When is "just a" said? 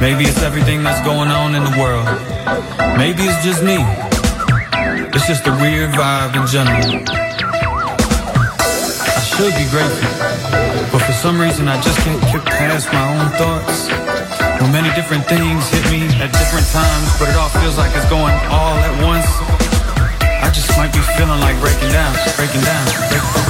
5.28-5.52